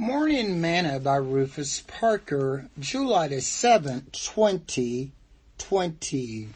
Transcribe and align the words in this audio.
Morning 0.00 0.60
Manna 0.60 1.00
by 1.00 1.16
Rufus 1.16 1.82
Parker, 1.88 2.70
July 2.78 3.26
the 3.26 3.38
7th, 3.38 4.12
2020. 4.12 6.50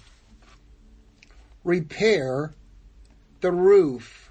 Repair 1.65 2.55
the 3.41 3.51
roof. 3.51 4.31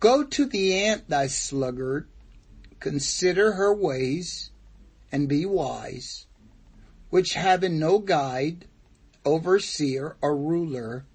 Go 0.00 0.22
to 0.22 0.44
the 0.44 0.74
ant, 0.74 1.08
thy 1.08 1.28
sluggard, 1.28 2.08
consider 2.78 3.52
her 3.52 3.72
ways, 3.72 4.50
and 5.10 5.26
be 5.26 5.46
wise, 5.46 6.26
which 7.08 7.32
having 7.32 7.78
no 7.78 8.00
guide, 8.00 8.66
overseer, 9.24 10.18
or 10.20 10.36
ruler, 10.36 11.06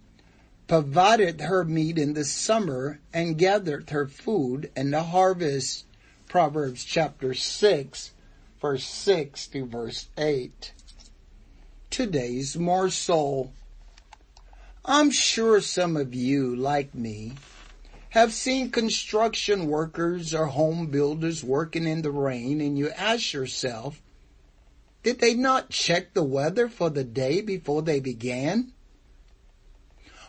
provided 0.67 1.41
her 1.41 1.63
meat 1.63 1.99
in 1.99 2.13
the 2.13 2.25
summer, 2.25 2.99
and 3.13 3.37
gathered 3.37 3.91
her 3.91 4.07
food 4.07 4.71
in 4.75 4.89
the 4.89 5.03
harvest 5.03 5.85
Proverbs 6.27 6.83
chapter 6.83 7.33
6, 7.33 8.11
verse 8.61 8.85
6 8.85 9.47
to 9.47 9.65
verse 9.65 10.07
8. 10.17 10.73
Today's 11.89 12.57
morsel. 12.57 13.53
I'm 14.83 15.11
sure 15.11 15.61
some 15.61 15.95
of 15.95 16.13
you, 16.13 16.55
like 16.55 16.93
me, 16.93 17.33
have 18.09 18.33
seen 18.33 18.71
construction 18.71 19.67
workers 19.67 20.33
or 20.33 20.47
home 20.47 20.87
builders 20.87 21.43
working 21.43 21.85
in 21.85 22.01
the 22.01 22.11
rain 22.11 22.61
and 22.61 22.77
you 22.77 22.89
ask 22.91 23.33
yourself, 23.33 24.01
did 25.03 25.19
they 25.19 25.35
not 25.35 25.69
check 25.69 26.13
the 26.13 26.23
weather 26.23 26.67
for 26.67 26.89
the 26.89 27.03
day 27.03 27.41
before 27.41 27.81
they 27.81 27.99
began? 27.99 28.71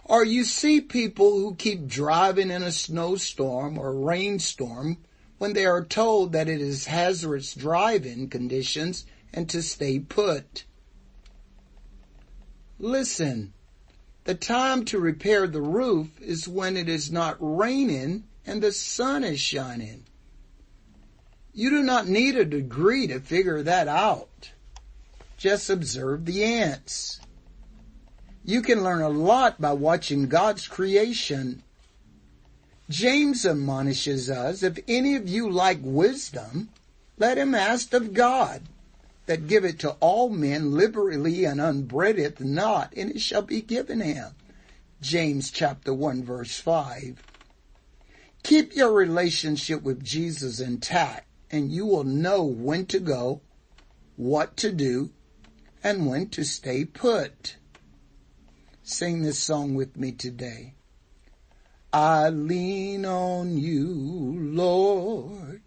Or 0.05 0.25
you 0.25 0.45
see 0.45 0.81
people 0.81 1.33
who 1.33 1.55
keep 1.55 1.87
driving 1.87 2.51
in 2.51 2.63
a 2.63 2.71
snowstorm 2.71 3.79
or 3.79 3.93
rainstorm 3.95 4.99
when 5.39 5.53
they 5.53 5.67
are 5.67 5.85
told 5.85 6.33
that 6.33 6.49
it 6.49 6.61
is 6.61 6.87
hazardous 6.87 7.55
driving 7.55 8.29
conditions 8.29 9.05
and 9.33 9.49
to 9.51 9.63
stay 9.63 9.99
put. 9.99 10.65
Listen, 12.79 13.53
the 14.25 14.35
time 14.35 14.85
to 14.87 14.99
repair 14.99 15.47
the 15.47 15.61
roof 15.61 16.21
is 16.21 16.49
when 16.49 16.77
it 16.77 16.89
is 16.89 17.13
not 17.13 17.37
raining 17.39 18.25
and 18.45 18.63
the 18.63 18.73
sun 18.73 19.25
is 19.25 19.41
shining. 19.41 20.05
You 21.53 21.71
do 21.71 21.83
not 21.83 22.07
need 22.07 22.37
a 22.37 22.45
degree 22.45 23.07
to 23.07 23.21
figure 23.21 23.63
that 23.63 23.89
out. 23.89 24.51
Just 25.37 25.71
observe 25.71 26.25
the 26.25 26.45
ants. 26.45 27.21
You 28.45 28.63
can 28.63 28.83
learn 28.83 29.03
a 29.03 29.09
lot 29.09 29.61
by 29.61 29.73
watching 29.73 30.29
God's 30.29 30.69
creation 30.69 31.63
James 32.89 33.45
admonishes 33.45 34.31
us, 34.31 34.63
if 34.63 34.79
any 34.87 35.17
of 35.17 35.29
you 35.29 35.51
lack 35.51 35.79
wisdom, 35.81 36.69
let 37.19 37.37
him 37.37 37.55
ask 37.55 37.93
of 37.93 38.15
God, 38.15 38.63
that 39.27 39.49
giveth 39.49 39.79
to 39.79 39.91
all 39.99 40.29
men 40.29 40.73
liberally 40.73 41.45
and 41.45 41.61
upbraideth 41.61 42.41
not, 42.41 42.93
and 42.97 43.11
it 43.11 43.21
shall 43.21 43.43
be 43.43 43.61
given 43.61 44.01
him. 44.01 44.33
James 45.01 45.51
chapter 45.51 45.93
1 45.93 46.25
verse 46.25 46.61
5. 46.61 47.23
Keep 48.45 48.77
your 48.77 48.93
relationship 48.93 49.83
with 49.83 50.05
Jesus 50.05 50.61
intact, 50.61 51.27
and 51.51 51.73
you 51.73 51.85
will 51.87 52.05
know 52.05 52.45
when 52.45 52.87
to 52.87 53.01
go, 53.01 53.41
what 54.15 54.57
to 54.59 54.71
do, 54.71 55.11
and 55.83 56.07
when 56.07 56.29
to 56.29 56.45
stay 56.45 56.85
put. 56.85 57.57
Sing 58.85 59.23
this 59.23 59.41
song 59.41 59.75
with 59.75 59.97
me 59.97 60.13
today. 60.13 60.75
I 61.97 62.29
lean 62.29 63.07
on 63.07 63.57
you, 63.57 63.89
Lord. 63.89 65.63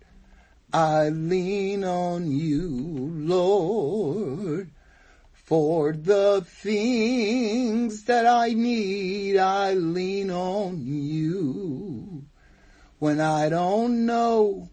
I 0.72 1.10
lean 1.10 1.84
on 1.84 2.32
you, 2.32 2.70
Lord. 3.16 4.70
For 5.32 5.92
the 5.92 6.46
things 6.46 8.04
that 8.04 8.28
I 8.28 8.54
need, 8.54 9.38
I 9.38 9.74
lean 9.74 10.30
on 10.30 10.86
you. 10.86 12.26
When 13.00 13.20
I 13.20 13.50
don't 13.50 14.06
know 14.06 14.70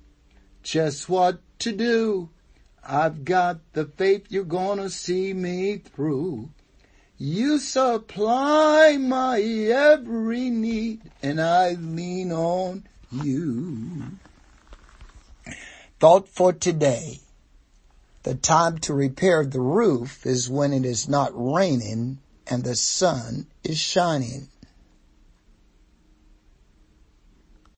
just 0.63 1.09
what 1.09 1.41
to 1.61 1.73
do, 1.73 2.29
I've 2.85 3.25
got 3.25 3.61
the 3.73 3.87
faith 3.87 4.27
you're 4.29 4.45
gonna 4.45 4.91
see 4.91 5.33
me 5.33 5.79
through. 5.79 6.51
You 7.19 7.59
supply 7.59 8.99
my 8.99 9.41
every 9.41 10.51
need 10.51 11.11
and 11.23 11.41
I 11.41 11.73
lean 11.73 12.31
on 12.31 12.87
you. 13.11 14.19
Thought 15.99 16.29
for 16.29 16.53
today. 16.53 17.21
The 18.25 18.35
time 18.35 18.79
to 18.81 18.93
repair 18.93 19.47
the 19.47 19.63
roof 19.63 20.27
is 20.27 20.51
when 20.51 20.75
it 20.75 20.85
is 20.85 21.09
not 21.09 21.31
raining 21.33 22.19
and 22.49 22.65
the 22.65 22.77
sun 22.77 23.47
is 23.65 23.79
shining. 23.79 24.49